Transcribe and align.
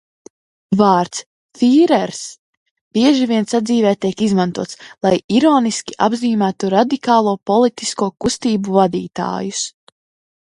"Vārds 0.77 1.19
"fīrers" 1.57 2.21
bieži 2.97 3.27
vien 3.33 3.45
sadzīvē 3.51 3.91
tiek 4.05 4.23
izmantots, 4.27 4.79
lai 5.07 5.13
ironiski 5.41 5.97
apzīmētu 6.05 6.71
radikālo 6.75 7.35
politisko 7.51 8.07
kustību 8.25 8.79
vadītājus." 8.81 9.63